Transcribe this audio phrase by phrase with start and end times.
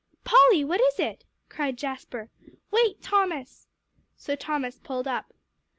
[0.23, 2.31] "Polly what is it?" cried Jasper.
[2.71, 3.67] "Wait, Thomas!"
[4.17, 5.31] So Thomas pulled up.